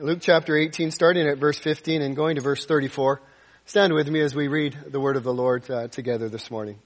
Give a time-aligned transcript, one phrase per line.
[0.00, 3.20] Luke chapter 18, starting at verse 15 and going to verse 34.
[3.64, 6.78] Stand with me as we read the word of the Lord uh, together this morning.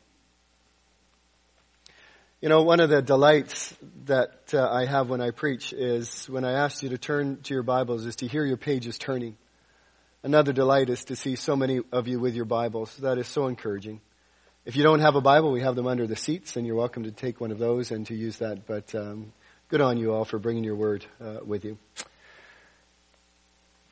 [2.40, 6.46] You know, one of the delights that uh, I have when I preach is when
[6.46, 9.36] I ask you to turn to your Bibles is to hear your pages turning.
[10.22, 12.96] Another delight is to see so many of you with your Bibles.
[12.96, 14.00] That is so encouraging.
[14.64, 17.02] If you don't have a Bible, we have them under the seats, and you're welcome
[17.02, 18.66] to take one of those and to use that.
[18.66, 19.34] But um,
[19.68, 21.76] good on you all for bringing your word uh, with you.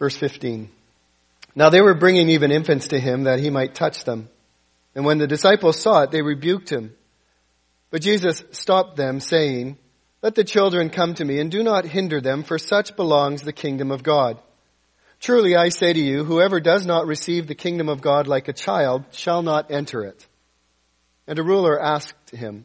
[0.00, 0.68] Verse 15.
[1.54, 4.28] Now they were bringing even infants to him that he might touch them.
[4.96, 6.94] And when the disciples saw it, they rebuked him.
[7.90, 9.76] But Jesus stopped them, saying,
[10.22, 13.52] Let the children come to me, and do not hinder them, for such belongs the
[13.52, 14.40] kingdom of God.
[15.20, 18.54] Truly I say to you, whoever does not receive the kingdom of God like a
[18.54, 20.26] child shall not enter it.
[21.26, 22.64] And a ruler asked him,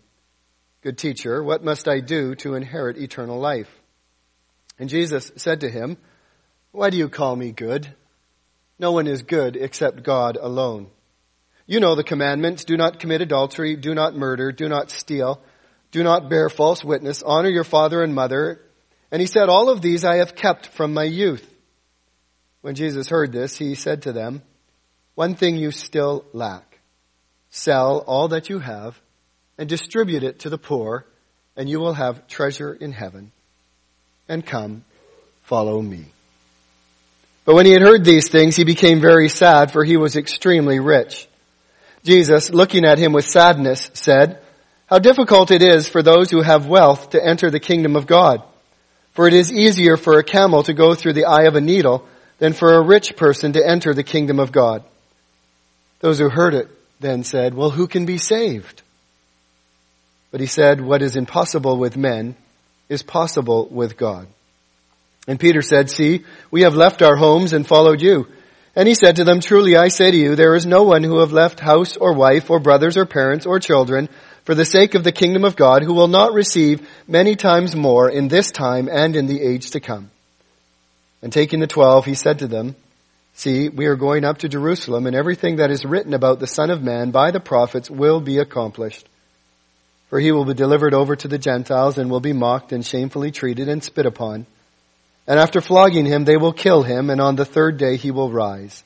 [0.81, 3.69] Good teacher, what must I do to inherit eternal life?
[4.79, 5.97] And Jesus said to him,
[6.75, 7.87] Why do you call me good?
[8.77, 10.87] No one is good except God alone.
[11.65, 12.65] You know the commandments.
[12.65, 13.77] Do not commit adultery.
[13.77, 14.51] Do not murder.
[14.51, 15.41] Do not steal.
[15.91, 17.23] Do not bear false witness.
[17.23, 18.59] Honor your father and mother.
[19.09, 21.49] And he said, all of these I have kept from my youth.
[22.59, 24.41] When Jesus heard this, he said to them,
[25.13, 26.79] one thing you still lack.
[27.51, 28.99] Sell all that you have
[29.57, 31.05] and distribute it to the poor
[31.55, 33.31] and you will have treasure in heaven.
[34.27, 34.83] And come,
[35.43, 36.07] follow me.
[37.45, 40.79] But when he had heard these things, he became very sad for he was extremely
[40.79, 41.27] rich.
[42.03, 44.39] Jesus, looking at him with sadness, said,
[44.87, 48.43] How difficult it is for those who have wealth to enter the kingdom of God.
[49.13, 52.07] For it is easier for a camel to go through the eye of a needle
[52.39, 54.83] than for a rich person to enter the kingdom of God.
[55.99, 56.67] Those who heard it
[56.99, 58.81] then said, Well, who can be saved?
[60.31, 62.35] But he said, What is impossible with men
[62.89, 64.27] is possible with God.
[65.27, 68.27] And Peter said, See, we have left our homes and followed you.
[68.75, 71.19] And he said to them, Truly I say to you, there is no one who
[71.19, 74.09] have left house or wife or brothers or parents or children
[74.43, 78.09] for the sake of the kingdom of God who will not receive many times more
[78.09, 80.11] in this time and in the age to come.
[81.21, 82.75] And taking the twelve, he said to them,
[83.33, 86.69] See, we are going up to Jerusalem and everything that is written about the Son
[86.69, 89.09] of Man by the prophets will be accomplished.
[90.09, 93.31] For he will be delivered over to the Gentiles and will be mocked and shamefully
[93.31, 94.45] treated and spit upon
[95.27, 98.31] and after flogging him, they will kill him, and on the third day he will
[98.31, 98.83] rise.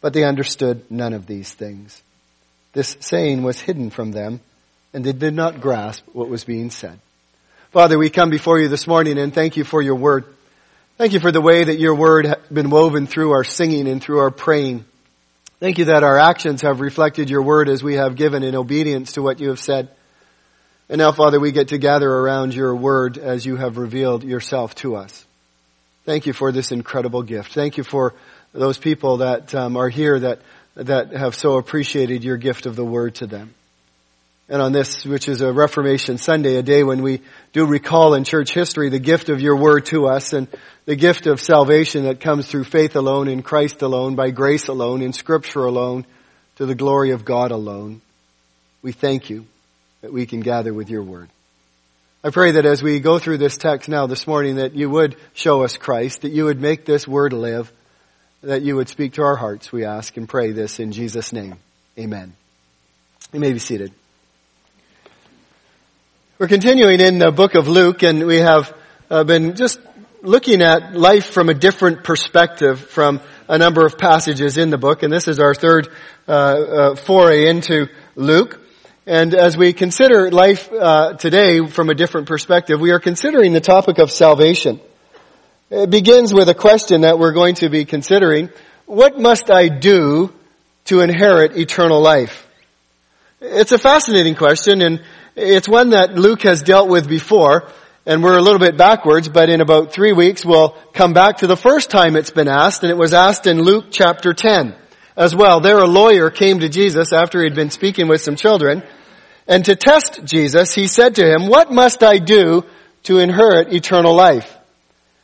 [0.00, 2.00] But they understood none of these things.
[2.72, 4.40] This saying was hidden from them,
[4.92, 6.98] and they did not grasp what was being said.
[7.74, 10.24] Father, we come before you this morning and thank you for your word.
[10.96, 14.00] Thank you for the way that your word has been woven through our singing and
[14.00, 14.84] through our praying.
[15.58, 19.14] Thank you that our actions have reflected your word as we have given in obedience
[19.14, 19.88] to what you have said.
[20.88, 24.76] And now, Father, we get to gather around your word as you have revealed yourself
[24.76, 25.23] to us.
[26.04, 27.52] Thank you for this incredible gift.
[27.52, 28.14] Thank you for
[28.52, 30.40] those people that um, are here that
[30.76, 33.54] that have so appreciated your gift of the word to them.
[34.48, 37.22] And on this, which is a Reformation Sunday, a day when we
[37.52, 40.48] do recall in church history the gift of your word to us and
[40.84, 45.00] the gift of salvation that comes through faith alone, in Christ alone, by grace alone,
[45.00, 46.04] in scripture alone,
[46.56, 48.02] to the glory of God alone.
[48.82, 49.46] We thank you
[50.02, 51.30] that we can gather with your word.
[52.26, 55.16] I pray that as we go through this text now this morning that you would
[55.34, 57.70] show us Christ, that you would make this word live,
[58.42, 61.56] that you would speak to our hearts, we ask and pray this in Jesus' name.
[61.98, 62.32] Amen.
[63.34, 63.92] You may be seated.
[66.38, 68.74] We're continuing in the book of Luke and we have
[69.10, 69.78] uh, been just
[70.22, 73.20] looking at life from a different perspective from
[73.50, 75.88] a number of passages in the book and this is our third
[76.26, 78.63] uh, uh, foray into Luke.
[79.06, 83.60] And as we consider life uh, today from a different perspective, we are considering the
[83.60, 84.80] topic of salvation.
[85.68, 88.48] It begins with a question that we're going to be considering.
[88.86, 90.32] What must I do
[90.86, 92.48] to inherit eternal life?
[93.42, 95.02] It's a fascinating question and
[95.36, 97.68] it's one that Luke has dealt with before
[98.06, 101.46] and we're a little bit backwards, but in about three weeks we'll come back to
[101.46, 104.74] the first time it's been asked and it was asked in Luke chapter 10
[105.16, 105.60] as well.
[105.60, 108.82] There a lawyer came to Jesus after he'd been speaking with some children.
[109.46, 112.64] And to test Jesus, he said to him, what must I do
[113.04, 114.50] to inherit eternal life?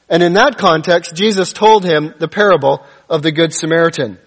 [0.09, 4.19] And in that context, Jesus told him the parable of the Good Samaritan.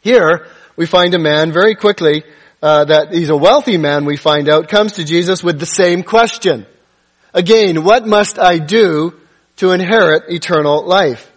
[0.00, 0.46] Here,
[0.76, 2.24] we find a man very quickly,
[2.62, 6.02] uh, that he's a wealthy man, we find out, comes to Jesus with the same
[6.02, 6.66] question.
[7.32, 9.14] Again, what must I do
[9.56, 11.30] to inherit eternal life?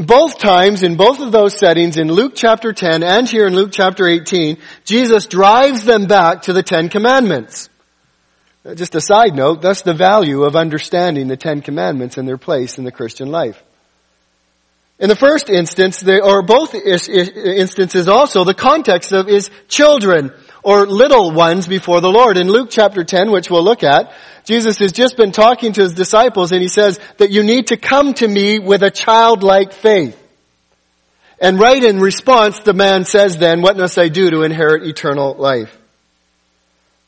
[0.00, 3.68] Both times, in both of those settings, in Luke chapter 10 and here in Luke
[3.70, 7.68] chapter 18, Jesus drives them back to the Ten Commandments.
[8.64, 12.38] Uh, just a side note, that's the value of understanding the Ten Commandments and their
[12.38, 13.62] place in the Christian life.
[14.98, 20.32] In the first instance, or both instances also, the context of is children
[20.62, 22.36] or little ones before the Lord.
[22.36, 24.12] In Luke chapter 10, which we'll look at,
[24.44, 27.76] Jesus has just been talking to his disciples and he says that you need to
[27.76, 30.16] come to me with a childlike faith.
[31.40, 35.34] And right in response, the man says then, what must I do to inherit eternal
[35.34, 35.76] life?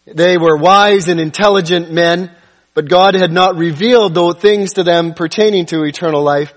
[0.06, 2.30] They were wise and intelligent men,
[2.74, 6.52] but God had not revealed those things to them pertaining to eternal life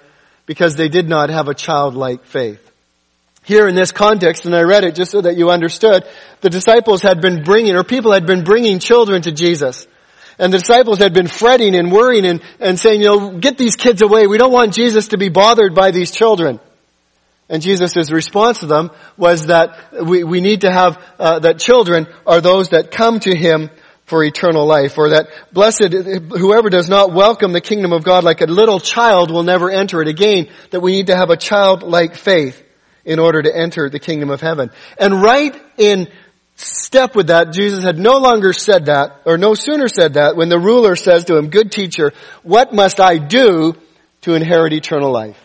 [0.45, 2.64] because they did not have a childlike faith.
[3.45, 6.03] Here in this context, and I read it just so that you understood,
[6.42, 9.86] the disciples had been bringing, or people had been bringing children to Jesus.
[10.39, 13.75] And the disciples had been fretting and worrying and, and saying, you know, get these
[13.75, 14.25] kids away.
[14.25, 16.59] We don't want Jesus to be bothered by these children.
[17.47, 22.07] And Jesus' response to them was that we, we need to have, uh, that children
[22.25, 23.69] are those that come to Him
[24.06, 28.42] for eternal life, or that blessed, whoever does not welcome the kingdom of God like
[28.42, 32.15] a little child will never enter it again, that we need to have a childlike
[32.15, 32.64] faith
[33.06, 34.72] in order to enter the kingdom of heaven.
[35.00, 36.07] And right in
[36.56, 40.50] step with that, Jesus had no longer said that, or no sooner said that, when
[40.50, 42.13] the ruler says to him, good teacher,
[42.44, 43.75] what must I do
[44.22, 45.40] to inherit eternal life?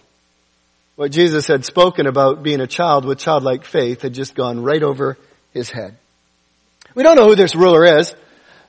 [0.96, 4.82] What Jesus had spoken about being a child with childlike faith had just gone right
[4.82, 5.16] over
[5.52, 5.96] his head.
[6.94, 8.14] We don't know who this ruler is.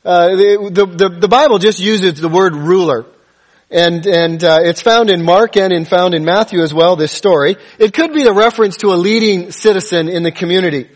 [0.04, 3.06] Uh, the, the, the, Bible just uses the word ruler.
[3.71, 7.13] And, and uh, it's found in Mark and in found in Matthew as well, this
[7.13, 7.56] story.
[7.79, 10.89] It could be a reference to a leading citizen in the community.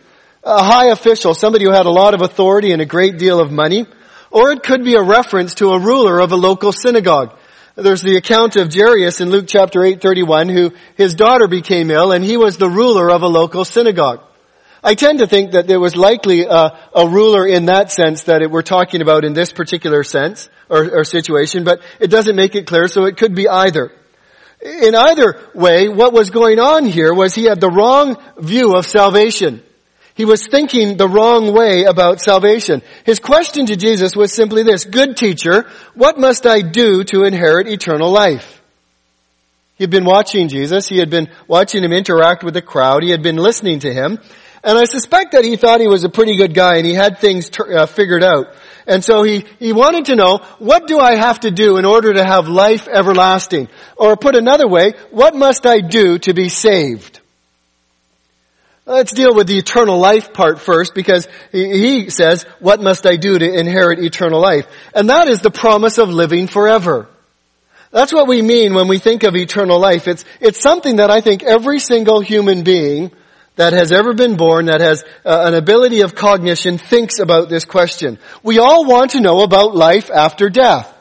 [0.44, 3.50] A high official, somebody who had a lot of authority and a great deal of
[3.50, 3.86] money.
[4.30, 7.38] Or it could be a reference to a ruler of a local synagogue.
[7.76, 12.24] There's the account of Jairus in Luke chapter 8:31 who his daughter became ill and
[12.24, 14.22] he was the ruler of a local synagogue.
[14.84, 18.42] I tend to think that there was likely a, a ruler in that sense that
[18.42, 22.56] it, we're talking about in this particular sense or, or situation, but it doesn't make
[22.56, 23.92] it clear, so it could be either.
[24.62, 28.86] In either way, what was going on here was he had the wrong view of
[28.86, 29.62] salvation.
[30.16, 32.82] He was thinking the wrong way about salvation.
[33.04, 37.68] His question to Jesus was simply this, good teacher, what must I do to inherit
[37.68, 38.62] eternal life?
[39.78, 40.88] He had been watching Jesus.
[40.88, 43.04] He had been watching him interact with the crowd.
[43.04, 44.20] He had been listening to him.
[44.64, 47.20] And I suspect that he thought he was a pretty good guy and he had
[47.20, 48.56] things uh, figured out.
[48.88, 52.14] And so he, he wanted to know, what do I have to do in order
[52.14, 53.68] to have life everlasting?
[53.98, 57.20] Or put another way, what must I do to be saved?
[58.86, 63.40] Let's deal with the eternal life part first because he says, what must I do
[63.40, 64.68] to inherit eternal life?
[64.94, 67.08] And that is the promise of living forever.
[67.90, 70.08] That's what we mean when we think of eternal life.
[70.08, 73.12] It's, it's something that I think every single human being
[73.56, 77.66] that has ever been born, that has uh, an ability of cognition, thinks about this
[77.66, 78.20] question.
[78.44, 80.92] We all want to know about life after death.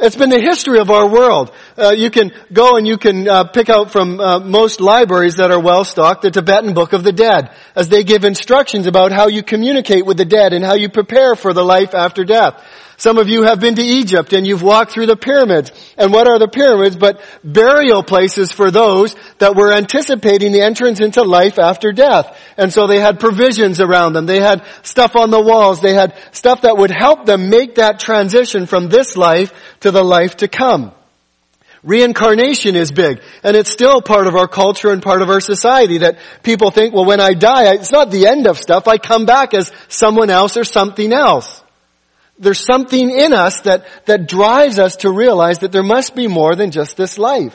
[0.00, 1.50] It's been the history of our world.
[1.76, 5.50] Uh, you can go and you can uh, pick out from uh, most libraries that
[5.50, 9.26] are well stocked the Tibetan Book of the Dead, as they give instructions about how
[9.26, 12.64] you communicate with the dead and how you prepare for the life after death.
[12.98, 15.70] Some of you have been to Egypt and you've walked through the pyramids.
[15.96, 21.00] And what are the pyramids but burial places for those that were anticipating the entrance
[21.00, 22.36] into life after death.
[22.56, 24.26] And so they had provisions around them.
[24.26, 25.80] They had stuff on the walls.
[25.80, 30.02] They had stuff that would help them make that transition from this life to the
[30.02, 30.90] life to come.
[31.84, 35.98] Reincarnation is big, and it's still part of our culture and part of our society
[35.98, 38.88] that people think, well, when I die, it's not the end of stuff.
[38.88, 41.62] I come back as someone else or something else.
[42.38, 46.54] There's something in us that, that drives us to realize that there must be more
[46.54, 47.54] than just this life.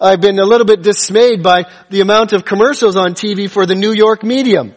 [0.00, 3.74] I've been a little bit dismayed by the amount of commercials on TV for the
[3.74, 4.74] New York medium.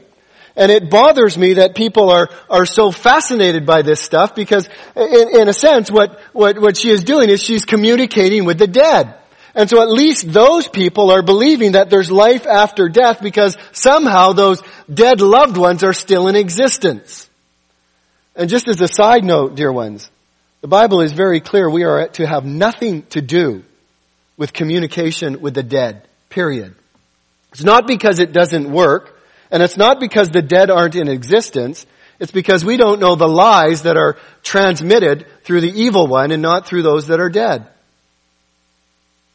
[0.56, 5.42] And it bothers me that people are, are so fascinated by this stuff because in,
[5.42, 9.14] in a sense what, what, what she is doing is she's communicating with the dead.
[9.54, 14.34] And so at least those people are believing that there's life after death because somehow
[14.34, 17.27] those dead loved ones are still in existence.
[18.38, 20.10] And just as a side note, dear ones,
[20.62, 23.64] the Bible is very clear we are to have nothing to do
[24.38, 26.08] with communication with the dead.
[26.30, 26.76] Period.
[27.52, 31.88] It's not because it doesn't work, and it's not because the dead aren't in existence.
[32.20, 36.42] It's because we don't know the lies that are transmitted through the evil one and
[36.42, 37.68] not through those that are dead.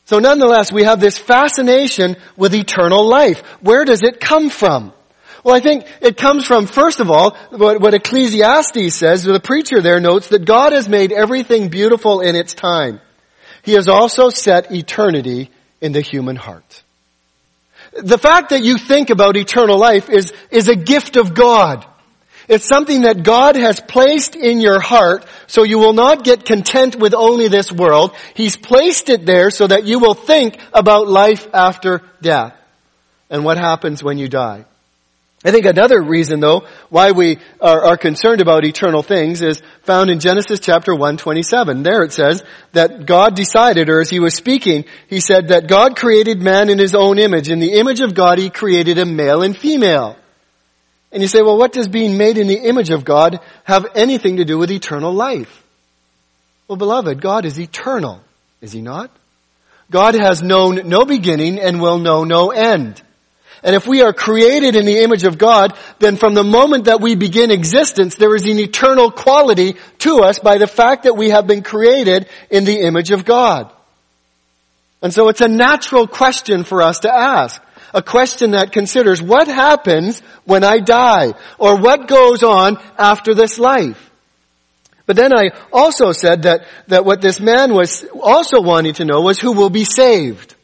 [0.04, 3.40] So nonetheless, we have this fascination with eternal life.
[3.62, 4.92] Where does it come from?
[5.44, 9.80] Well, I think it comes from, first of all, what, what Ecclesiastes says, the preacher
[9.80, 13.00] there notes that God has made everything beautiful in its time.
[13.62, 16.82] He has also set eternity in the human heart.
[17.92, 21.84] The fact that you think about eternal life is, is a gift of God.
[22.48, 26.96] It's something that God has placed in your heart so you will not get content
[26.96, 28.14] with only this world.
[28.34, 32.54] He's placed it there so that you will think about life after death
[33.30, 34.64] and what happens when you die.
[35.44, 40.08] I think another reason though why we are, are, concerned about eternal things is found
[40.08, 41.82] in Genesis chapter 127.
[41.82, 45.96] There it says that God decided, or as he was speaking, he said that God
[45.96, 47.50] created man in his own image.
[47.50, 50.16] In the image of God he created a male and female.
[51.10, 54.36] And you say, well what does being made in the image of God have anything
[54.36, 55.64] to do with eternal life?
[56.68, 58.20] Well beloved, God is eternal,
[58.60, 59.10] is he not?
[59.90, 63.02] God has known no beginning and will know no end.
[63.62, 67.00] And if we are created in the image of God, then from the moment that
[67.00, 71.30] we begin existence, there is an eternal quality to us by the fact that we
[71.30, 73.72] have been created in the image of God.
[75.00, 77.62] And so it's a natural question for us to ask.
[77.94, 81.34] A question that considers what happens when I die?
[81.58, 84.10] Or what goes on after this life?
[85.06, 89.20] But then I also said that, that what this man was also wanting to know
[89.20, 90.54] was who will be saved.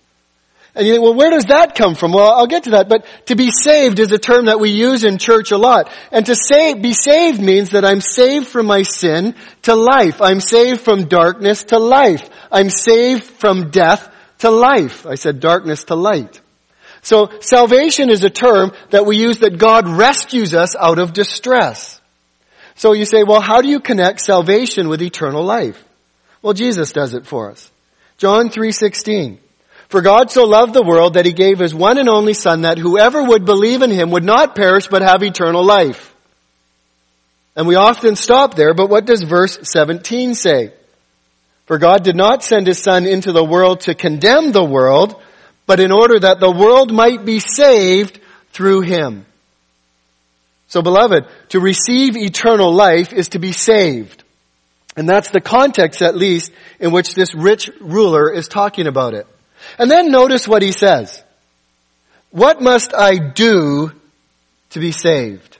[0.79, 2.13] And you think, well, where does that come from?
[2.13, 2.89] Well, I'll get to that.
[2.89, 5.91] But to be saved is a term that we use in church a lot.
[6.13, 10.23] And to save, be saved means that I'm saved from my sin to life.
[10.23, 12.31] I'm saved from darkness to life.
[12.53, 14.09] I'm saved from death
[14.39, 15.05] to life.
[15.05, 16.41] I said darkness to light.
[17.03, 22.01] So salvation is a term that we use that God rescues us out of distress.
[22.77, 25.85] So you say, well, how do you connect salvation with eternal life?
[26.41, 27.69] Well, Jesus does it for us.
[28.17, 29.39] John 3:16.
[29.89, 32.79] For God so loved the world that he gave his one and only son that
[32.79, 36.15] whoever would believe in him would not perish but have eternal life.
[37.57, 40.73] And we often stop there, but what does verse 17 say?
[41.67, 45.21] For God did not send his son into the world to condemn the world,
[45.67, 48.21] but in order that the world might be saved
[48.53, 49.27] through him.
[50.69, 54.23] So beloved, to receive eternal life is to be saved.
[54.97, 59.27] And that's the context at least in which this rich ruler is talking about it.
[59.79, 61.23] And then notice what he says.
[62.31, 63.93] What must I do
[64.71, 65.59] to be saved?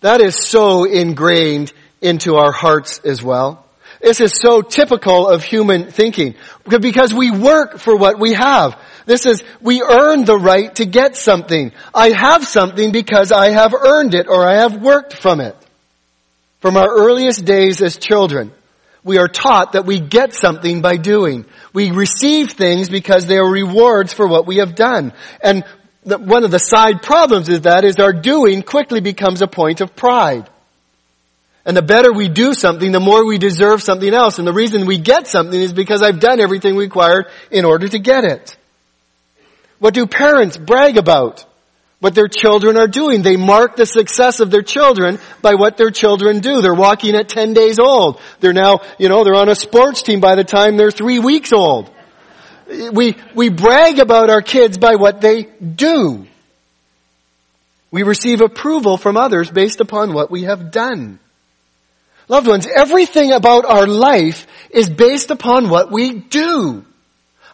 [0.00, 3.64] That is so ingrained into our hearts as well.
[4.00, 6.36] This is so typical of human thinking
[6.68, 8.80] because we work for what we have.
[9.06, 11.72] This is, we earn the right to get something.
[11.92, 15.56] I have something because I have earned it or I have worked from it.
[16.60, 18.52] From our earliest days as children,
[19.04, 21.46] we are taught that we get something by doing.
[21.72, 25.12] We receive things because they are rewards for what we have done.
[25.42, 25.64] And
[26.04, 29.80] the, one of the side problems is that is our doing quickly becomes a point
[29.80, 30.48] of pride.
[31.64, 34.38] And the better we do something, the more we deserve something else.
[34.38, 37.98] And the reason we get something is because I've done everything required in order to
[37.98, 38.56] get it.
[39.78, 41.44] What do parents brag about?
[42.00, 43.22] What their children are doing.
[43.22, 46.62] They mark the success of their children by what their children do.
[46.62, 48.20] They're walking at 10 days old.
[48.40, 51.52] They're now, you know, they're on a sports team by the time they're three weeks
[51.52, 51.90] old.
[52.68, 56.26] We, we brag about our kids by what they do.
[57.90, 61.18] We receive approval from others based upon what we have done.
[62.28, 66.84] Loved ones, everything about our life is based upon what we do.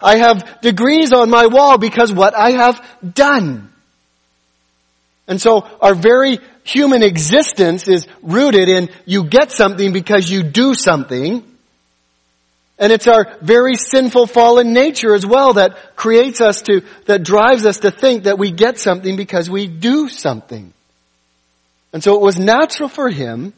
[0.02, 2.84] I have degrees on my wall because what I have
[3.14, 3.70] done.
[5.26, 10.74] And so our very human existence is rooted in you get something because you do
[10.74, 11.44] something.
[12.78, 17.64] And it's our very sinful fallen nature as well that creates us to, that drives
[17.64, 20.72] us to think that we get something because we do something.
[21.92, 23.52] And so it was natural for him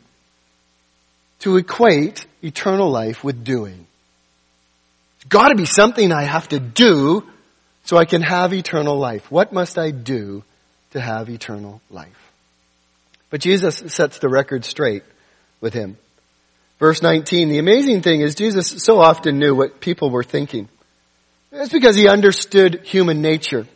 [1.40, 3.86] to equate eternal life with doing.
[5.16, 7.26] It's gotta be something I have to do
[7.84, 9.30] so I can have eternal life.
[9.30, 10.44] What must I do
[10.96, 12.32] to have eternal life.
[13.28, 15.02] But Jesus sets the record straight
[15.60, 15.98] with him.
[16.78, 20.70] Verse 19, the amazing thing is Jesus so often knew what people were thinking.
[21.52, 23.66] It's because he understood human nature.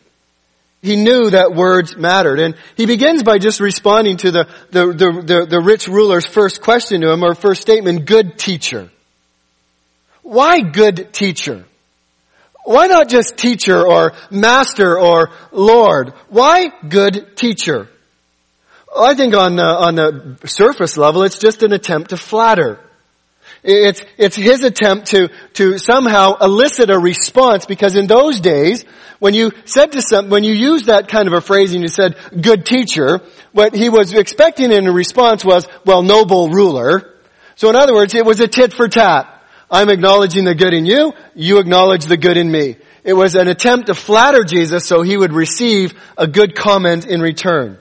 [0.81, 2.39] He knew that words mattered.
[2.39, 6.59] And he begins by just responding to the, the, the, the, the rich ruler's first
[6.61, 8.89] question to him, or first statement, good teacher.
[10.23, 11.65] Why good teacher?
[12.63, 16.13] Why not just teacher or master or Lord?
[16.29, 17.89] Why good teacher?
[18.95, 22.79] I think on the, on the surface level, it's just an attempt to flatter.
[23.63, 28.83] It's, it's his attempt to, to somehow elicit a response because in those days,
[29.19, 31.87] when you said to some, when you used that kind of a phrase and you
[31.87, 37.13] said, good teacher, what he was expecting in a response was, well, noble ruler.
[37.55, 39.30] So in other words, it was a tit for tat.
[39.71, 42.75] I'm acknowledging the good in you, you acknowledge the good in me.
[43.03, 47.21] It was an attempt to flatter Jesus so he would receive a good comment in
[47.21, 47.79] return.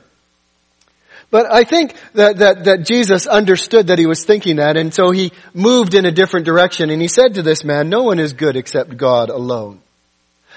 [1.30, 5.10] But I think that, that, that Jesus understood that he was thinking that, and so
[5.10, 8.32] he moved in a different direction, and he said to this man, no one is
[8.32, 9.80] good except God alone.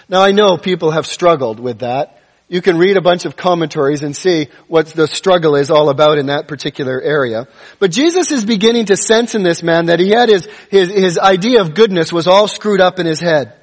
[0.10, 2.23] Now I know people have struggled with that.
[2.54, 6.20] You can read a bunch of commentaries and see what the struggle is all about
[6.20, 7.48] in that particular area.
[7.80, 11.18] But Jesus is beginning to sense in this man that he had his, his, his
[11.18, 13.56] idea of goodness was all screwed up in his head.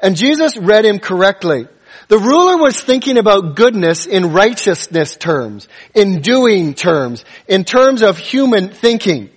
[0.00, 1.68] And Jesus read him correctly.
[2.08, 8.16] The ruler was thinking about goodness in righteousness terms, in doing terms, in terms of
[8.16, 9.28] human thinking.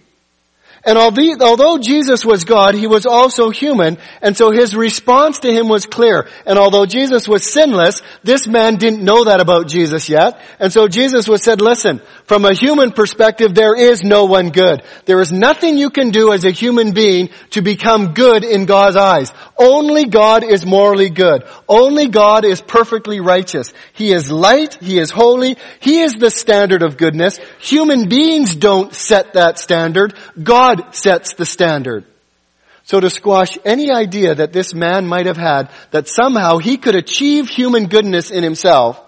[0.85, 5.67] And although Jesus was God, he was also human, and so his response to him
[5.67, 6.27] was clear.
[6.45, 10.39] And although Jesus was sinless, this man didn't know that about Jesus yet.
[10.59, 14.81] And so Jesus was said, listen, from a human perspective, there is no one good.
[15.05, 18.95] There is nothing you can do as a human being to become good in God's
[18.95, 19.31] eyes.
[19.57, 21.43] Only God is morally good.
[21.69, 23.73] Only God is perfectly righteous.
[23.93, 24.73] He is light.
[24.81, 25.57] He is holy.
[25.79, 27.37] He is the standard of goodness.
[27.59, 30.15] Human beings don't set that standard.
[30.41, 32.05] God sets the standard.
[32.85, 36.95] So to squash any idea that this man might have had that somehow he could
[36.95, 38.99] achieve human goodness in himself,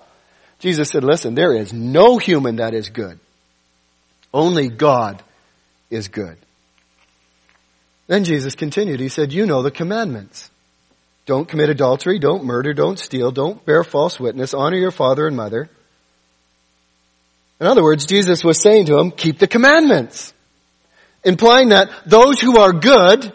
[0.60, 3.20] Jesus said, listen, there is no human that is good.
[4.34, 5.22] Only God
[5.90, 6.38] is good.
[8.08, 9.00] Then Jesus continued.
[9.00, 10.50] He said, you know the commandments.
[11.26, 15.36] Don't commit adultery, don't murder, don't steal, don't bear false witness, honor your father and
[15.36, 15.70] mother.
[17.60, 20.34] In other words, Jesus was saying to him, keep the commandments
[21.24, 23.34] implying that those who are good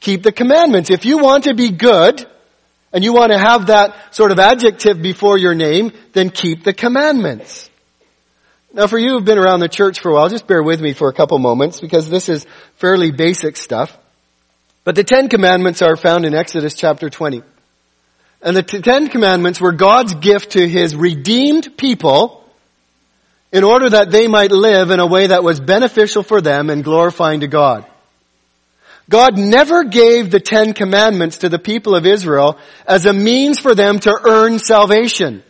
[0.00, 0.90] keep the commandments.
[0.90, 2.26] If you want to be good,
[2.96, 6.72] and you want to have that sort of adjective before your name, then keep the
[6.72, 7.68] commandments.
[8.72, 10.94] Now for you who've been around the church for a while, just bear with me
[10.94, 13.94] for a couple moments because this is fairly basic stuff.
[14.82, 17.42] But the Ten Commandments are found in Exodus chapter 20.
[18.40, 22.48] And the Ten Commandments were God's gift to His redeemed people
[23.52, 26.82] in order that they might live in a way that was beneficial for them and
[26.82, 27.84] glorifying to God.
[29.08, 33.74] God never gave the Ten Commandments to the people of Israel as a means for
[33.74, 35.44] them to earn salvation.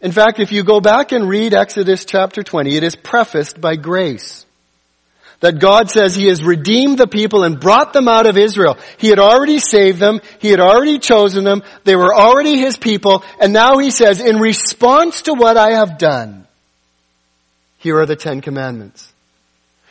[0.00, 3.76] In fact, if you go back and read Exodus chapter 20, it is prefaced by
[3.76, 4.46] grace.
[5.40, 8.78] That God says He has redeemed the people and brought them out of Israel.
[8.96, 10.20] He had already saved them.
[10.40, 11.62] He had already chosen them.
[11.84, 13.22] They were already His people.
[13.40, 16.46] And now He says, in response to what I have done,
[17.78, 19.12] here are the Ten Commandments.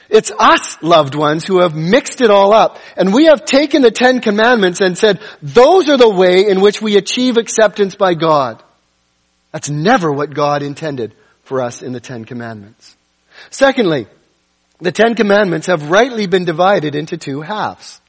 [0.10, 2.80] It's us, loved ones, who have mixed it all up.
[2.96, 6.82] And we have taken the Ten Commandments and said, those are the way in which
[6.82, 8.64] we achieve acceptance by God.
[9.52, 12.96] That's never what God intended for us in the Ten Commandments.
[13.50, 14.08] Secondly,
[14.80, 18.00] the Ten Commandments have rightly been divided into two halves.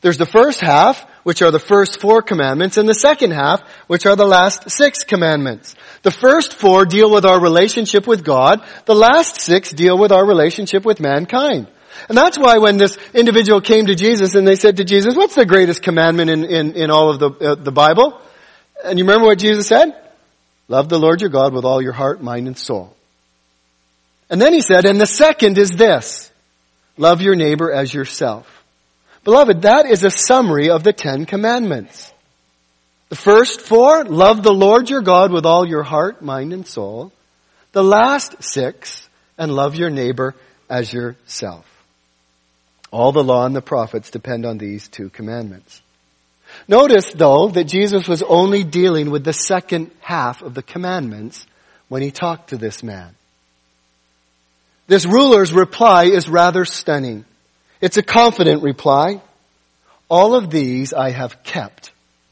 [0.00, 4.06] There's the first half, which are the first four commandments, and the second half, which
[4.06, 5.74] are the last six commandments.
[6.02, 8.64] The first four deal with our relationship with God.
[8.86, 11.68] The last six deal with our relationship with mankind.
[12.08, 15.34] And that's why when this individual came to Jesus and they said to Jesus, what's
[15.34, 18.20] the greatest commandment in, in, in all of the, uh, the Bible?
[18.84, 19.94] And you remember what Jesus said?
[20.68, 22.96] Love the Lord your God with all your heart, mind, and soul.
[24.30, 26.32] And then he said, and the second is this,
[26.96, 28.61] love your neighbor as yourself.
[29.24, 32.12] Beloved, that is a summary of the Ten Commandments.
[33.08, 37.12] The first four, love the Lord your God with all your heart, mind, and soul.
[37.72, 39.08] The last six,
[39.38, 40.34] and love your neighbor
[40.68, 41.66] as yourself.
[42.90, 45.80] All the law and the prophets depend on these two commandments.
[46.68, 51.46] Notice though that Jesus was only dealing with the second half of the commandments
[51.88, 53.14] when he talked to this man.
[54.86, 57.24] This ruler's reply is rather stunning.
[57.82, 59.20] It's a confident reply.
[60.08, 61.90] All of these I have kept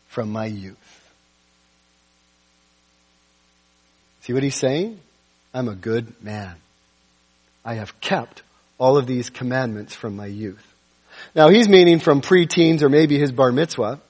[0.09, 0.77] from my youth.
[4.23, 5.01] See what he's saying?
[5.53, 6.55] I'm a good man.
[7.65, 8.43] I have kept
[8.79, 10.65] all of these commandments from my youth.
[11.35, 14.01] Now he's meaning from preteens or maybe his bar mitzvah.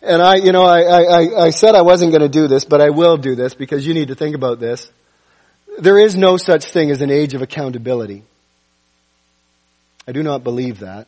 [0.00, 2.80] And I, you know, I, I, I said I wasn't going to do this, but
[2.80, 4.88] I will do this because you need to think about this.
[5.78, 8.22] There is no such thing as an age of accountability.
[10.06, 11.06] I do not believe that.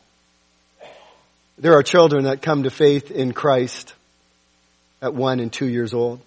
[1.57, 3.93] There are children that come to faith in Christ
[5.01, 6.19] at one and two years old.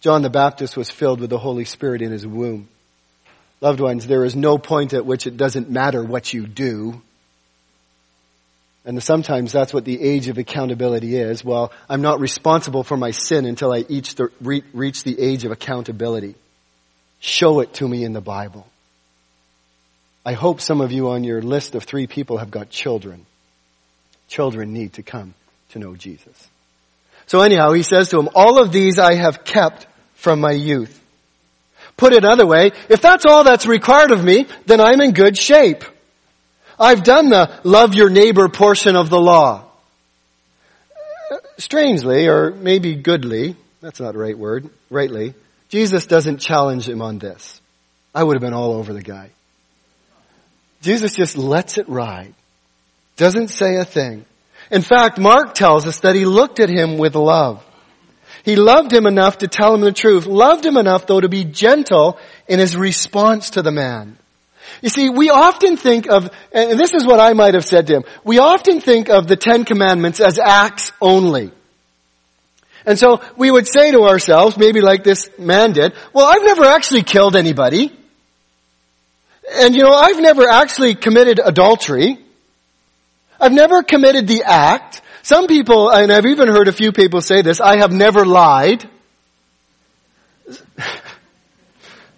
[0.00, 2.68] John the Baptist was filled with the Holy Spirit in his womb.
[3.60, 7.00] Loved ones, there is no point at which it doesn't matter what you do.
[8.84, 11.42] And sometimes that's what the age of accountability is.
[11.42, 13.84] Well, I'm not responsible for my sin until I
[14.42, 16.34] reach the age of accountability.
[17.20, 18.66] Show it to me in the Bible.
[20.24, 23.26] I hope some of you on your list of three people have got children.
[24.28, 25.34] Children need to come
[25.70, 26.48] to know Jesus.
[27.26, 31.00] So anyhow, he says to him, all of these I have kept from my youth.
[31.96, 35.36] Put it another way, if that's all that's required of me, then I'm in good
[35.36, 35.84] shape.
[36.78, 39.64] I've done the love your neighbor portion of the law.
[41.58, 45.34] Strangely, or maybe goodly, that's not the right word, rightly,
[45.68, 47.60] Jesus doesn't challenge him on this.
[48.14, 49.30] I would have been all over the guy.
[50.84, 52.34] Jesus just lets it ride.
[53.16, 54.26] Doesn't say a thing.
[54.70, 57.64] In fact, Mark tells us that he looked at him with love.
[58.44, 60.26] He loved him enough to tell him the truth.
[60.26, 64.18] Loved him enough though to be gentle in his response to the man.
[64.82, 67.96] You see, we often think of, and this is what I might have said to
[67.96, 71.52] him, we often think of the Ten Commandments as acts only.
[72.84, 76.64] And so we would say to ourselves, maybe like this man did, well, I've never
[76.64, 77.92] actually killed anybody.
[79.52, 82.18] And you know, I've never actually committed adultery.
[83.40, 85.02] I've never committed the act.
[85.22, 88.88] Some people, and I've even heard a few people say this, I have never lied.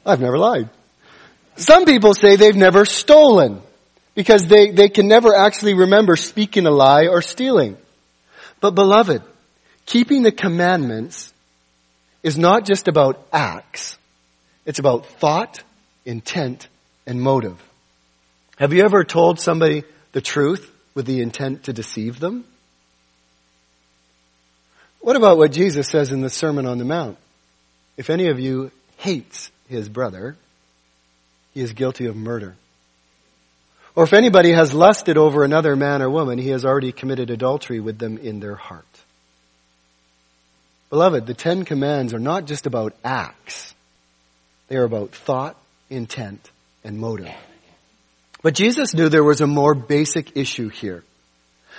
[0.07, 0.71] I've never lied.
[1.57, 3.63] Some people say they've never stolen
[4.15, 7.77] because they, they can never actually remember speaking a lie or stealing.
[8.61, 9.23] But beloved,
[9.85, 11.33] keeping the commandments
[12.23, 13.97] is not just about acts.
[14.65, 15.63] It's about thought,
[16.05, 16.69] intent,
[17.07, 17.63] and motive.
[18.57, 22.45] Have you ever told somebody the truth with the intent to deceive them?
[25.01, 27.19] What about what Jesus says in the Sermon on the Mount?
[27.97, 30.37] If any of you hates his brother,
[31.55, 32.57] he is guilty of murder.
[33.95, 37.81] Or if anybody has lusted over another man or woman, he has already committed adultery
[37.81, 38.85] with them in their heart.
[40.91, 43.75] Beloved, the Ten Commands are not just about acts.
[44.69, 45.57] They are about thought,
[45.89, 46.51] intent,
[46.87, 47.35] and motive.
[48.43, 51.03] But Jesus knew there was a more basic issue here.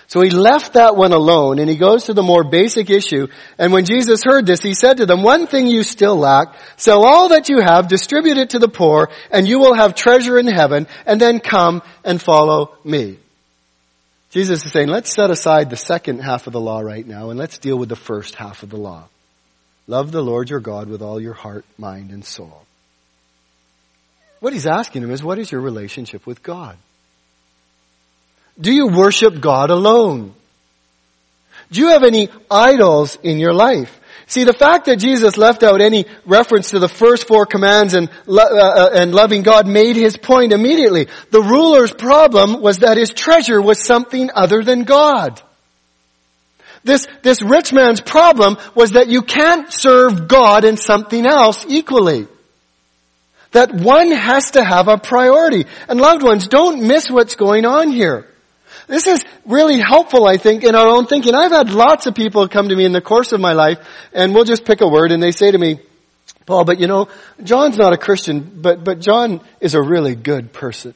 [0.07, 3.27] So he left that one alone and he goes to the more basic issue.
[3.57, 7.05] And when Jesus heard this, he said to them, one thing you still lack, sell
[7.05, 10.47] all that you have, distribute it to the poor, and you will have treasure in
[10.47, 13.17] heaven, and then come and follow me.
[14.29, 17.39] Jesus is saying, let's set aside the second half of the law right now and
[17.39, 19.07] let's deal with the first half of the law.
[19.87, 22.66] Love the Lord your God with all your heart, mind, and soul.
[24.39, 26.77] What he's asking him is, what is your relationship with God?
[28.59, 30.33] Do you worship God alone?
[31.71, 33.99] Do you have any idols in your life?
[34.29, 38.09] See, the fact that Jesus left out any reference to the first four commands and,
[38.27, 41.07] uh, uh, and loving God made his point immediately.
[41.31, 45.41] The ruler's problem was that his treasure was something other than God.
[46.83, 52.27] This, this rich man's problem was that you can't serve God and something else equally.
[53.57, 55.65] That one has to have a priority.
[55.89, 58.27] And loved ones, don't miss what's going on here.
[58.85, 61.33] This is really helpful, I think, in our own thinking.
[61.33, 63.79] I've had lots of people come to me in the course of my life,
[64.13, 65.79] and we'll just pick a word, and they say to me,
[66.45, 67.09] Paul, but you know,
[67.43, 70.93] John's not a Christian, but, but John is a really good person.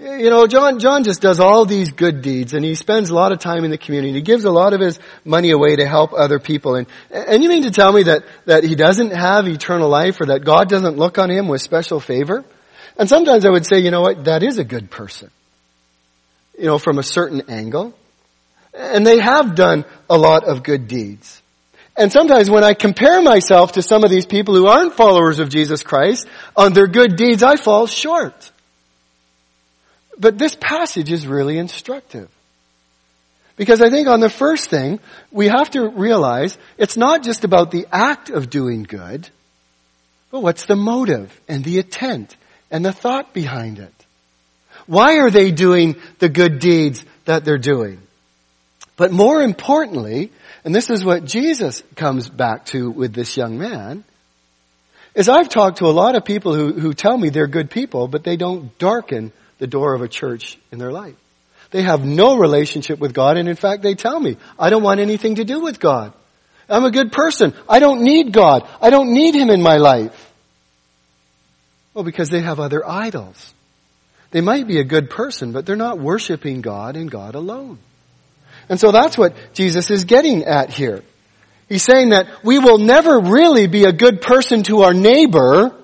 [0.00, 3.32] You know, John, John just does all these good deeds and he spends a lot
[3.32, 4.14] of time in the community.
[4.14, 6.76] He gives a lot of his money away to help other people.
[6.76, 10.26] And, and you mean to tell me that, that he doesn't have eternal life or
[10.26, 12.46] that God doesn't look on him with special favor?
[12.96, 15.30] And sometimes I would say, you know what, that is a good person
[16.60, 17.94] you know, from a certain angle.
[18.74, 21.42] And they have done a lot of good deeds.
[21.96, 25.48] And sometimes when I compare myself to some of these people who aren't followers of
[25.48, 28.52] Jesus Christ on their good deeds, I fall short.
[30.18, 32.28] But this passage is really instructive.
[33.56, 37.70] Because I think on the first thing, we have to realize it's not just about
[37.70, 39.28] the act of doing good,
[40.30, 42.36] but what's the motive and the intent
[42.70, 43.92] and the thought behind it.
[44.86, 48.00] Why are they doing the good deeds that they're doing?
[48.96, 50.30] But more importantly,
[50.64, 54.04] and this is what Jesus comes back to with this young man,
[55.14, 58.08] is I've talked to a lot of people who, who tell me they're good people,
[58.08, 61.14] but they don't darken the door of a church in their life.
[61.70, 64.98] They have no relationship with God, and in fact they tell me, I don't want
[64.98, 66.12] anything to do with God.
[66.68, 67.54] I'm a good person.
[67.68, 68.68] I don't need God.
[68.80, 70.32] I don't need Him in my life.
[71.94, 73.54] Well, because they have other idols.
[74.30, 77.78] They might be a good person, but they're not worshiping God and God alone.
[78.68, 81.02] And so that's what Jesus is getting at here.
[81.68, 85.76] He's saying that we will never really be a good person to our neighbor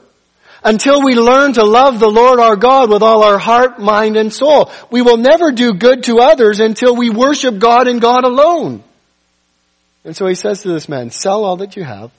[0.67, 4.33] until we learn to love the Lord our God with all our heart, mind, and
[4.33, 4.71] soul.
[4.91, 8.83] We will never do good to others until we worship God and God alone.
[10.05, 12.11] And so he says to this man, sell all that you have,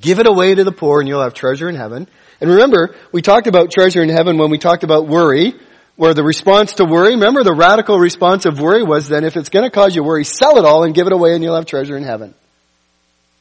[0.00, 2.08] give it away to the poor and you'll have treasure in heaven.
[2.40, 5.54] And remember, we talked about treasure in heaven when we talked about worry,
[5.96, 9.48] where the response to worry, remember the radical response of worry was then if it's
[9.48, 11.66] going to cause you worry, sell it all and give it away and you'll have
[11.66, 12.34] treasure in heaven.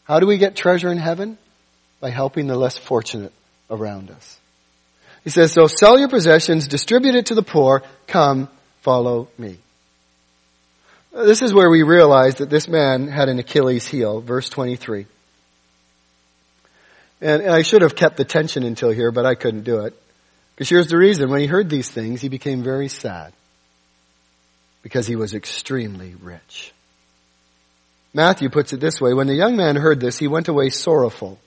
[0.06, 1.38] How do we get treasure in heaven?
[2.00, 3.34] by helping the less fortunate
[3.70, 4.40] around us.
[5.24, 8.48] He says, so sell your possessions, distribute it to the poor, come,
[8.82, 9.58] follow me.
[11.12, 15.08] This is where we realize that this man had an Achilles heel, verse 23.
[17.20, 20.00] And I should have kept the tension until here, but I couldn't do it.
[20.56, 21.30] Because here's the reason.
[21.30, 23.34] When he heard these things, he became very sad.
[24.84, 26.72] Because he was extremely rich.
[28.14, 29.14] Matthew puts it this way.
[29.14, 31.40] When the young man heard this, he went away sorrowful,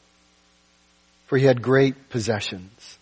[1.31, 2.99] for he had great possessions.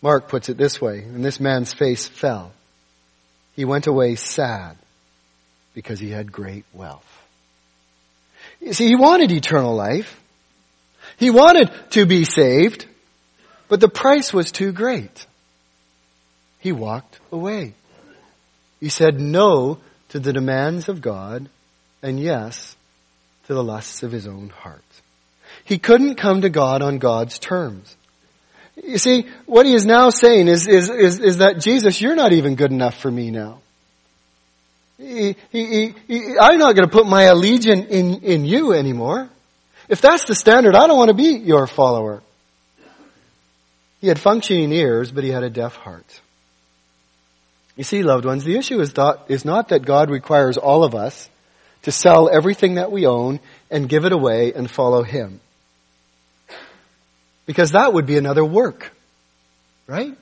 [0.00, 2.52] Mark puts it this way, and this man's face fell.
[3.56, 4.76] He went away sad
[5.74, 7.04] because he had great wealth.
[8.60, 10.20] You see, he wanted eternal life.
[11.16, 12.86] He wanted to be saved,
[13.66, 15.26] but the price was too great.
[16.60, 17.74] He walked away.
[18.78, 21.48] He said no to the demands of God
[22.00, 22.76] and yes
[23.48, 24.84] to the lusts of his own heart.
[25.64, 27.96] He couldn't come to God on God's terms.
[28.82, 32.32] You see, what he is now saying is, is, is, is that Jesus, you're not
[32.32, 33.60] even good enough for me now.
[34.98, 39.28] He, he, he, I'm not going to put my allegiance in, in you anymore.
[39.88, 42.22] If that's the standard, I don't want to be your follower.
[44.00, 46.20] He had functioning ears, but he had a deaf heart.
[47.76, 50.94] You see, loved ones, the issue is not, is not that God requires all of
[50.94, 51.28] us
[51.82, 55.40] to sell everything that we own and give it away and follow Him.
[57.46, 58.92] Because that would be another work.
[59.86, 60.16] Right?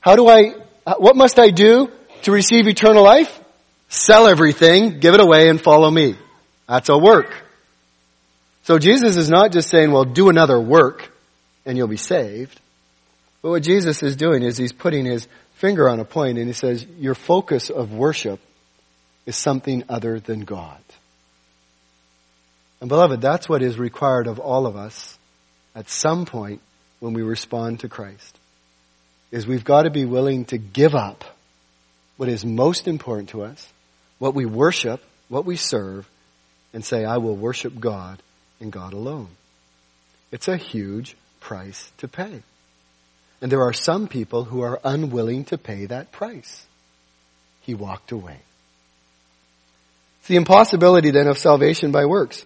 [0.00, 0.54] How do I,
[0.86, 1.90] uh, what must I do
[2.22, 3.40] to receive eternal life?
[3.88, 6.16] Sell everything, give it away, and follow me.
[6.68, 7.32] That's a work.
[8.64, 11.12] So Jesus is not just saying, well, do another work
[11.64, 12.60] and you'll be saved.
[13.42, 16.52] But what Jesus is doing is he's putting his finger on a point and he
[16.52, 18.40] says, your focus of worship
[19.24, 20.80] is something other than God.
[22.80, 25.15] And beloved, that's what is required of all of us
[25.76, 26.60] at some point
[26.98, 28.36] when we respond to Christ.
[29.30, 31.24] Is we've got to be willing to give up
[32.16, 33.72] what is most important to us
[34.18, 36.08] what we worship, what we serve,
[36.72, 38.22] and say, I will worship God
[38.60, 39.28] and God alone.
[40.32, 42.42] It's a huge price to pay.
[43.40, 46.66] And there are some people who are unwilling to pay that price.
[47.62, 48.38] He walked away.
[50.20, 52.44] It's the impossibility then of salvation by works.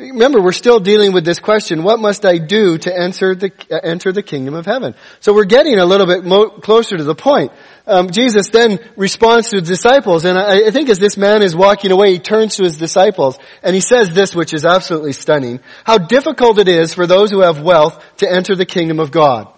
[0.00, 3.52] Remember, we're still dealing with this question, what must I do to enter the,
[3.84, 4.94] enter the kingdom of heaven?
[5.20, 7.52] So we're getting a little bit mo- closer to the point.
[7.86, 11.54] Um, Jesus then responds to his disciples, and I, I think as this man is
[11.54, 15.60] walking away, he turns to his disciples, and he says this, which is absolutely stunning,
[15.84, 19.52] how difficult it is for those who have wealth to enter the kingdom of God.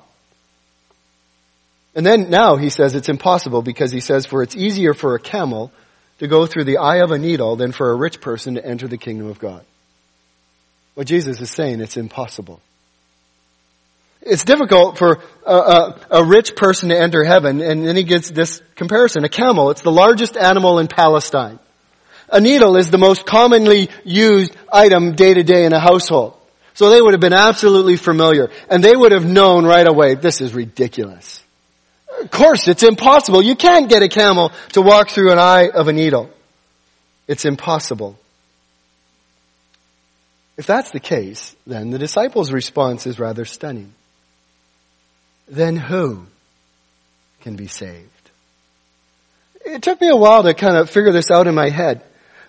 [1.95, 5.21] And then now he says it's impossible because he says, for it's easier for a
[5.21, 5.71] camel
[6.19, 8.89] to go through the eye of a needle than for a rich person to enter
[8.89, 9.65] the kingdom of God.
[10.95, 12.61] What Jesus is saying, it's impossible.
[14.21, 18.31] It's difficult for a, a, a, rich person to enter heaven, and then he gets
[18.31, 19.25] this comparison.
[19.25, 21.59] A camel, it's the largest animal in Palestine.
[22.29, 26.37] A needle is the most commonly used item day to day in a household.
[26.75, 30.41] So they would have been absolutely familiar, and they would have known right away, this
[30.41, 31.43] is ridiculous.
[32.21, 33.43] Of course, it's impossible.
[33.43, 36.31] You can't get a camel to walk through an eye of a needle.
[37.27, 38.19] It's impossible.
[40.57, 43.93] If that's the case, then the disciples' response is rather stunning.
[45.49, 46.27] Then who
[47.41, 48.09] can be saved?
[49.65, 52.03] It took me a while to kind of figure this out in my head.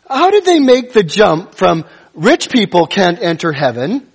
[0.09, 4.07] How did they make the jump from rich people can't enter heaven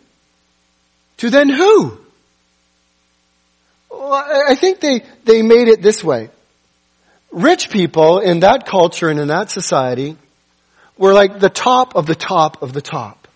[1.18, 1.98] to then who?
[3.90, 6.30] Well, I think they, they made it this way.
[7.30, 10.16] Rich people in that culture and in that society
[10.96, 13.27] were like the top of the top of the top.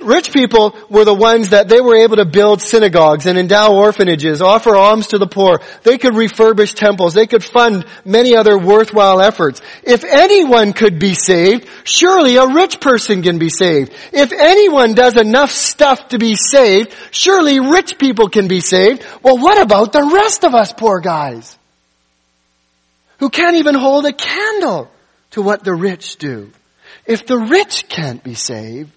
[0.00, 4.40] Rich people were the ones that they were able to build synagogues and endow orphanages,
[4.40, 5.60] offer alms to the poor.
[5.82, 7.14] They could refurbish temples.
[7.14, 9.60] They could fund many other worthwhile efforts.
[9.82, 13.92] If anyone could be saved, surely a rich person can be saved.
[14.12, 19.04] If anyone does enough stuff to be saved, surely rich people can be saved.
[19.22, 21.58] Well, what about the rest of us poor guys?
[23.18, 24.90] Who can't even hold a candle
[25.32, 26.50] to what the rich do.
[27.06, 28.92] If the rich can't be saved,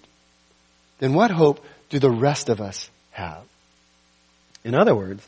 [1.02, 3.42] then what hope do the rest of us have?
[4.62, 5.26] In other words,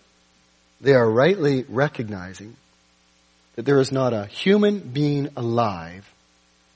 [0.80, 2.54] they are rightly recognizing
[3.56, 6.08] that there is not a human being alive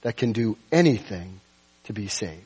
[0.03, 1.39] that can do anything
[1.85, 2.43] to be saved.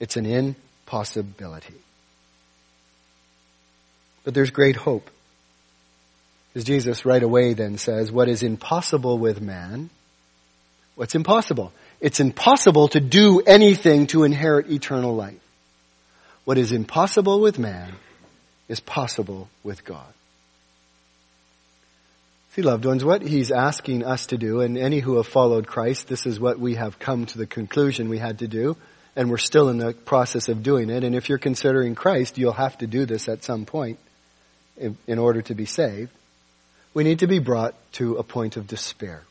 [0.00, 1.80] It's an impossibility.
[4.24, 5.08] But there's great hope.
[6.56, 9.88] As Jesus right away then says, what is impossible with man,
[10.96, 11.72] what's impossible?
[12.02, 15.38] It's impossible to do anything to inherit eternal life.
[16.44, 17.92] What is impossible with man
[18.68, 20.12] is possible with God.
[22.54, 26.08] See, loved ones, what he's asking us to do, and any who have followed Christ,
[26.08, 28.76] this is what we have come to the conclusion we had to do,
[29.14, 31.04] and we're still in the process of doing it.
[31.04, 34.00] And if you're considering Christ, you'll have to do this at some point
[34.76, 36.10] in, order to be saved.
[36.94, 39.22] We need to be brought to a point of despair.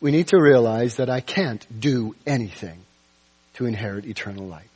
[0.00, 2.78] We need to realize that I can't do anything
[3.54, 4.68] to inherit eternal life.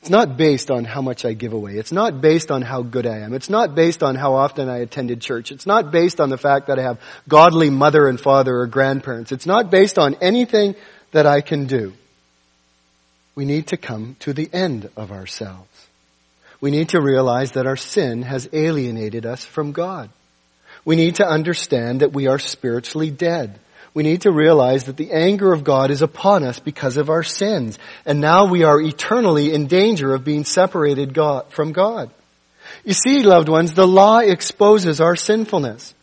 [0.00, 1.76] It's not based on how much I give away.
[1.76, 3.32] It's not based on how good I am.
[3.32, 5.50] It's not based on how often I attended church.
[5.50, 9.32] It's not based on the fact that I have godly mother and father or grandparents.
[9.32, 10.74] It's not based on anything
[11.12, 11.94] that I can do.
[13.34, 15.68] We need to come to the end of ourselves.
[16.60, 20.10] We need to realize that our sin has alienated us from God.
[20.84, 23.58] We need to understand that we are spiritually dead
[23.94, 27.22] we need to realize that the anger of God is upon us because of our
[27.22, 27.78] sins.
[28.04, 32.10] And now we are eternally in danger of being separated God, from God.
[32.84, 35.94] You see, loved ones, the law exposes our sinfulness.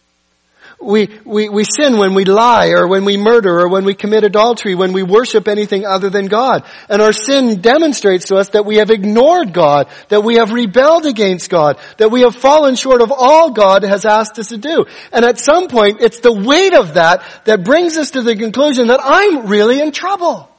[0.81, 4.23] We, we, we sin when we lie or when we murder or when we commit
[4.23, 6.65] adultery, when we worship anything other than God.
[6.89, 11.05] And our sin demonstrates to us that we have ignored God, that we have rebelled
[11.05, 14.85] against God, that we have fallen short of all God has asked us to do.
[15.13, 18.87] And at some point, it's the weight of that that brings us to the conclusion
[18.87, 20.49] that I'm really in trouble.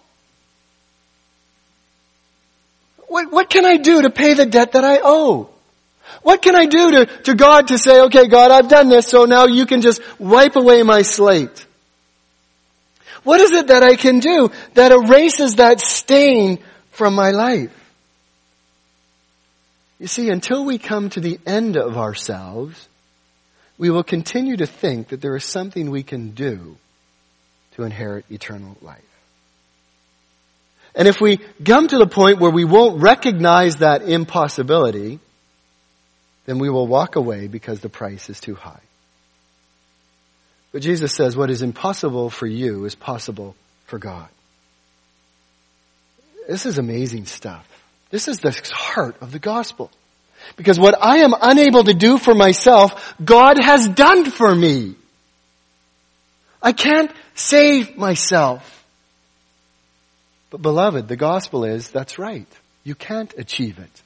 [3.08, 5.51] What, what can I do to pay the debt that I owe?
[6.22, 9.24] What can I do to, to God to say, okay, God, I've done this, so
[9.24, 11.66] now you can just wipe away my slate?
[13.24, 16.58] What is it that I can do that erases that stain
[16.90, 17.72] from my life?
[19.98, 22.88] You see, until we come to the end of ourselves,
[23.78, 26.76] we will continue to think that there is something we can do
[27.76, 29.00] to inherit eternal life.
[30.94, 35.20] And if we come to the point where we won't recognize that impossibility,
[36.46, 38.80] then we will walk away because the price is too high.
[40.72, 43.54] But Jesus says what is impossible for you is possible
[43.86, 44.28] for God.
[46.48, 47.68] This is amazing stuff.
[48.10, 49.90] This is the heart of the gospel.
[50.56, 54.96] Because what I am unable to do for myself, God has done for me.
[56.60, 58.84] I can't save myself.
[60.50, 62.46] But beloved, the gospel is, that's right.
[62.84, 64.02] You can't achieve it.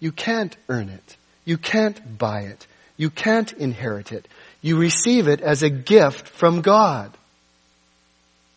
[0.00, 1.16] You can't earn it.
[1.44, 2.66] You can't buy it.
[2.96, 4.28] You can't inherit it.
[4.60, 7.10] You receive it as a gift from God.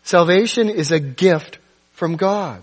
[0.04, 1.58] Salvation is a gift
[1.92, 2.62] from God.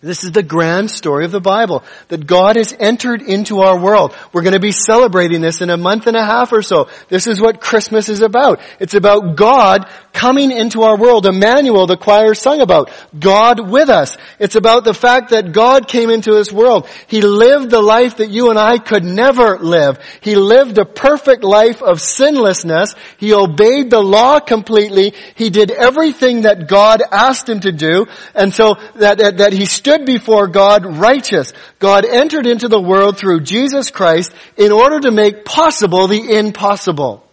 [0.00, 4.14] This is the grand story of the Bible, that God has entered into our world.
[4.32, 6.88] We're going to be celebrating this in a month and a half or so.
[7.08, 8.60] This is what Christmas is about.
[8.78, 11.26] It's about God coming into our world.
[11.26, 12.92] Emmanuel, the choir sung about.
[13.18, 14.16] God with us.
[14.38, 16.88] It's about the fact that God came into this world.
[17.08, 19.98] He lived the life that you and I could never live.
[20.20, 22.94] He lived a perfect life of sinlessness.
[23.16, 25.14] He obeyed the law completely.
[25.34, 28.06] He did everything that God asked him to do.
[28.32, 31.52] And so that, that, that he stood before God righteous.
[31.78, 37.24] God entered into the world through Jesus Christ in order to make possible the impossible.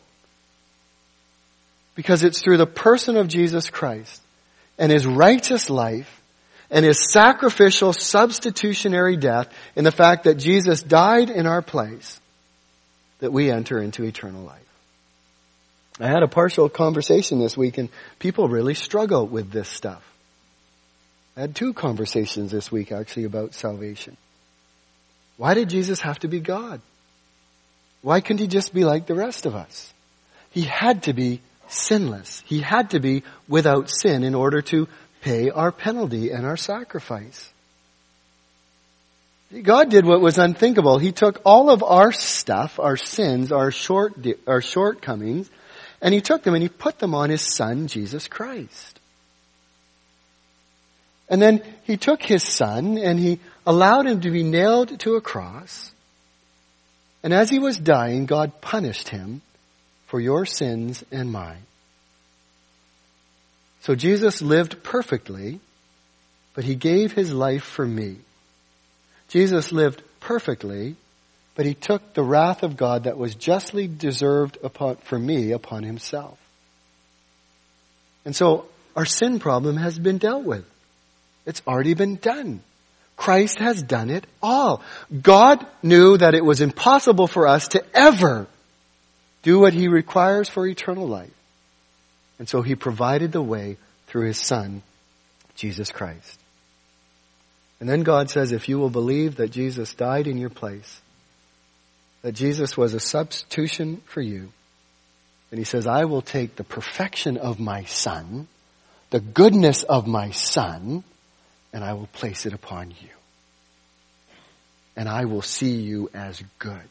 [1.95, 4.21] Because it's through the person of Jesus Christ
[4.77, 6.21] and his righteous life
[6.69, 12.19] and his sacrificial substitutionary death in the fact that Jesus died in our place
[13.19, 14.61] that we enter into eternal life.
[15.99, 17.89] I had a partial conversation this week and
[18.19, 20.03] people really struggle with this stuff.
[21.37, 24.15] I had two conversations this week actually about salvation.
[25.37, 26.81] Why did Jesus have to be God?
[28.01, 29.93] Why couldn't he just be like the rest of us?
[30.51, 32.41] He had to be sinless.
[32.45, 34.87] He had to be without sin in order to
[35.21, 37.51] pay our penalty and our sacrifice.
[39.63, 40.97] God did what was unthinkable.
[40.97, 44.13] He took all of our stuff, our sins, our short,
[44.47, 45.49] our shortcomings,
[46.01, 48.99] and He took them and He put them on His Son, Jesus Christ.
[51.29, 55.21] And then he took his son and he allowed him to be nailed to a
[55.21, 55.91] cross.
[57.23, 59.41] And as he was dying, God punished him
[60.07, 61.63] for your sins and mine.
[63.81, 65.59] So Jesus lived perfectly,
[66.53, 68.17] but he gave his life for me.
[69.29, 70.95] Jesus lived perfectly,
[71.55, 75.83] but he took the wrath of God that was justly deserved upon, for me upon
[75.83, 76.37] himself.
[78.25, 80.65] And so our sin problem has been dealt with.
[81.45, 82.61] It's already been done.
[83.17, 84.81] Christ has done it all.
[85.21, 88.47] God knew that it was impossible for us to ever
[89.43, 91.31] do what He requires for eternal life.
[92.39, 93.77] And so He provided the way
[94.15, 94.81] through his son,
[95.55, 96.39] Jesus Christ.
[97.81, 101.01] And then God says, if you will believe that Jesus died in your place,
[102.21, 104.53] that Jesus was a substitution for you,
[105.51, 108.47] and he says, I will take the perfection of my son,
[109.09, 111.03] the goodness of my son,
[111.75, 113.09] and I will place it upon you.
[114.95, 116.89] And I will see you as good.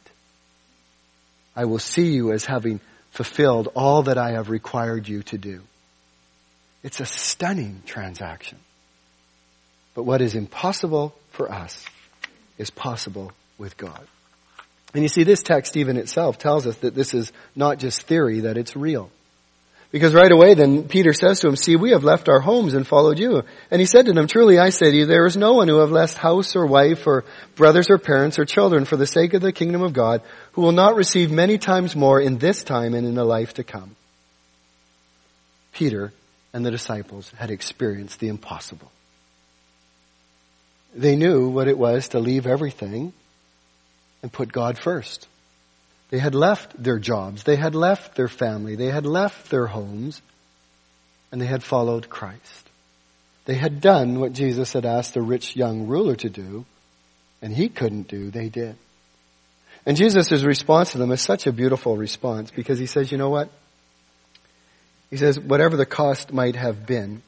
[1.56, 2.80] I will see you as having
[3.10, 5.62] fulfilled all that I have required you to do.
[6.82, 8.58] It's a stunning transaction.
[9.94, 11.82] But what is impossible for us
[12.58, 14.06] is possible with God.
[14.92, 18.40] And you see, this text even itself tells us that this is not just theory,
[18.40, 19.10] that it's real.
[19.94, 22.84] Because right away then Peter says to him, see, we have left our homes and
[22.84, 23.44] followed you.
[23.70, 25.78] And he said to them, truly I say to you, there is no one who
[25.78, 27.24] have left house or wife or
[27.54, 30.22] brothers or parents or children for the sake of the kingdom of God
[30.54, 33.62] who will not receive many times more in this time and in the life to
[33.62, 33.94] come.
[35.72, 36.12] Peter
[36.52, 38.90] and the disciples had experienced the impossible.
[40.92, 43.12] They knew what it was to leave everything
[44.22, 45.28] and put God first.
[46.14, 47.42] They had left their jobs.
[47.42, 48.76] They had left their family.
[48.76, 50.22] They had left their homes.
[51.32, 52.70] And they had followed Christ.
[53.46, 56.66] They had done what Jesus had asked the rich young ruler to do.
[57.42, 58.76] And he couldn't do, they did.
[59.86, 63.30] And Jesus' response to them is such a beautiful response because he says, you know
[63.30, 63.50] what?
[65.10, 67.22] He says, whatever the cost might have been,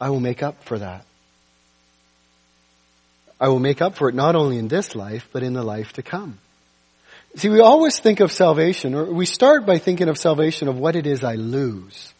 [0.00, 1.04] I will make up for that.
[3.42, 5.94] I will make up for it not only in this life, but in the life
[5.94, 6.38] to come.
[7.34, 10.94] See, we always think of salvation, or we start by thinking of salvation of what
[10.94, 12.14] it is I lose.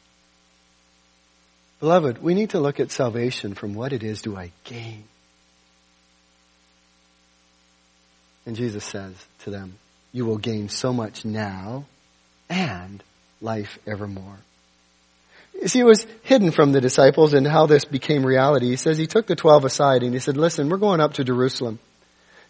[1.78, 5.04] Beloved, we need to look at salvation from what it is do I gain.
[8.44, 9.14] And Jesus says
[9.44, 9.78] to them,
[10.10, 11.84] you will gain so much now
[12.50, 13.00] and
[13.40, 14.38] life evermore.
[15.66, 18.66] See, it was hidden from the disciples and how this became reality.
[18.66, 21.24] He says he took the twelve aside and he said, listen, we're going up to
[21.24, 21.78] Jerusalem.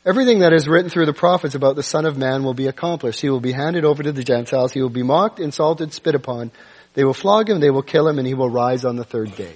[0.04, 3.20] Everything that is written through the prophets about the Son of Man will be accomplished.
[3.20, 4.72] He will be handed over to the Gentiles.
[4.72, 6.50] He will be mocked, insulted, spit upon.
[6.94, 9.36] They will flog him, they will kill him, and he will rise on the third
[9.36, 9.54] day.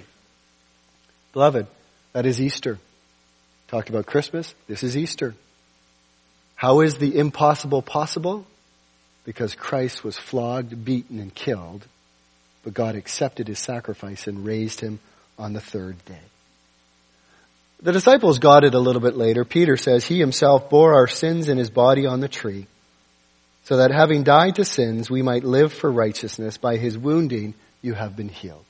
[1.33, 1.67] Beloved,
[2.13, 2.79] that is Easter.
[3.67, 4.55] Talked about Christmas.
[4.67, 5.35] This is Easter.
[6.55, 8.45] How is the impossible possible?
[9.25, 11.85] Because Christ was flogged, beaten, and killed
[12.67, 14.99] but God accepted his sacrifice and raised him
[15.39, 16.19] on the third day.
[17.81, 19.45] The disciples got it a little bit later.
[19.45, 22.67] Peter says he himself bore our sins in his body on the tree,
[23.63, 26.57] so that having died to sins, we might live for righteousness.
[26.57, 28.65] By his wounding, you have been healed.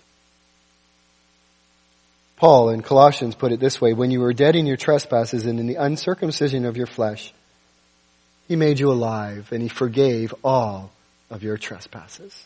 [2.36, 5.60] Paul in Colossians put it this way, when you were dead in your trespasses and
[5.60, 7.34] in the uncircumcision of your flesh,
[8.48, 10.92] he made you alive and he forgave all
[11.32, 12.46] of your trespasses.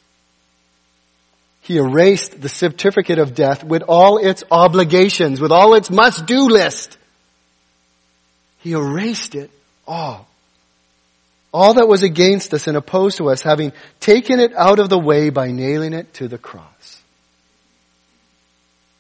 [1.72, 6.98] He erased the certificate of death with all its obligations, with all its must-do list.
[8.60, 9.50] He erased it
[9.88, 10.28] all.
[11.54, 15.00] All that was against us and opposed to us, having taken it out of the
[15.00, 17.02] way by nailing it to the cross.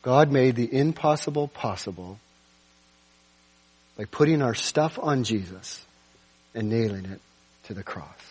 [0.01, 2.19] God made the impossible possible
[3.97, 5.85] by putting our stuff on Jesus
[6.55, 7.19] and nailing it
[7.65, 8.30] to the cross.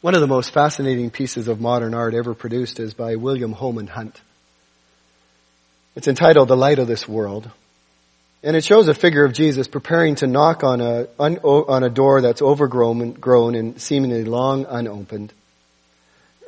[0.00, 3.86] One of the most fascinating pieces of modern art ever produced is by William Holman
[3.86, 4.18] Hunt.
[5.94, 7.50] It's entitled The Light of This World.
[8.42, 12.22] And it shows a figure of Jesus preparing to knock on a, on a door
[12.22, 15.34] that's overgrown grown and seemingly long unopened.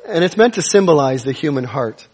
[0.07, 2.07] And it's meant to symbolize the human heart.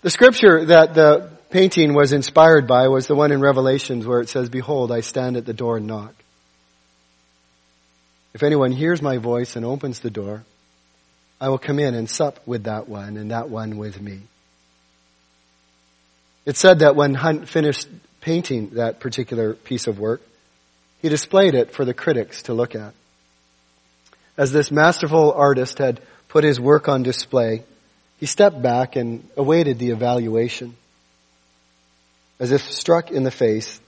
[0.00, 4.30] The scripture that the painting was inspired by was the one in Revelations where it
[4.30, 6.14] says, Behold, I stand at the door and knock.
[8.32, 10.44] If anyone hears my voice and opens the door,
[11.40, 14.20] I will come in and sup with that one and that one with me.
[16.46, 17.88] It said that when Hunt finished
[18.20, 20.22] painting that particular piece of work,
[21.00, 22.94] he displayed it for the critics to look at.
[24.36, 27.62] As this masterful artist had put his work on display,
[28.18, 30.76] he stepped back and awaited the evaluation.
[32.40, 33.80] As if struck in the face,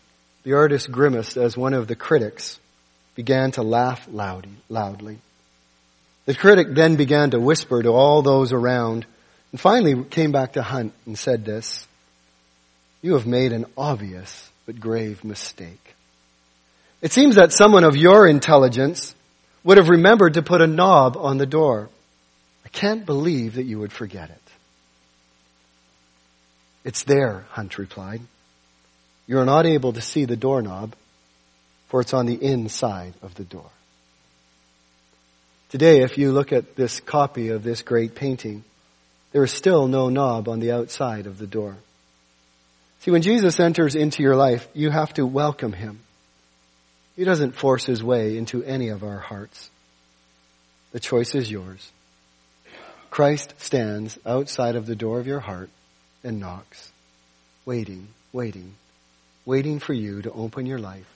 [0.45, 2.61] the artist grimaced as one of the critics
[3.15, 5.19] began to laugh loudly.
[6.27, 9.07] The critic then began to whisper to all those around
[9.53, 11.87] and finally came back to Hunt and said this,
[13.01, 15.95] you have made an obvious but grave mistake.
[17.01, 19.15] It seems that someone of your intelligence
[19.63, 21.89] would have remembered to put a knob on the door.
[22.65, 24.43] I can't believe that you would forget it.
[26.85, 28.21] It's there, Hunt replied.
[29.29, 30.95] You're not able to see the doorknob,
[31.89, 33.71] for it's on the inside of the door.
[35.69, 38.63] Today, if you look at this copy of this great painting,
[39.33, 41.77] there is still no knob on the outside of the door.
[43.01, 46.01] See, when Jesus enters into your life, you have to welcome him.
[47.17, 49.71] He doesn't force his way into any of our hearts.
[50.93, 51.91] The choice is yours.
[53.11, 55.71] Christ stands outside of the door of your heart
[56.23, 56.93] and knocks,
[57.65, 58.75] waiting, waiting,
[59.45, 61.13] waiting for you to open your life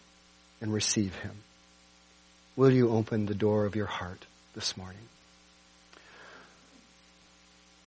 [0.60, 1.36] and receive him.
[2.56, 5.08] Will you open the door of your heart this morning?